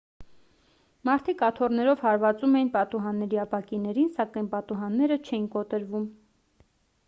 մարդիկ 1.09 1.43
աթոռներով 1.47 2.01
հարվածում 2.07 2.57
էին 2.61 2.73
պատուհանների 2.77 3.41
ապակիներին 3.45 4.11
սակայն 4.17 4.51
պատուհանները 4.57 5.19
չէին 5.29 5.49
կոտրվում 5.57 6.13